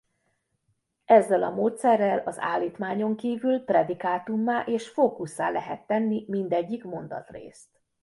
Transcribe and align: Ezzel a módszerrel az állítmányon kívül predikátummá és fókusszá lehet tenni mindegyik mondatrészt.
Ezzel 1.05 1.43
a 1.43 1.49
módszerrel 1.49 2.17
az 2.19 2.39
állítmányon 2.39 3.15
kívül 3.15 3.59
predikátummá 3.63 4.61
és 4.63 4.87
fókusszá 4.89 5.49
lehet 5.49 5.87
tenni 5.87 6.25
mindegyik 6.27 6.83
mondatrészt. 6.83 7.79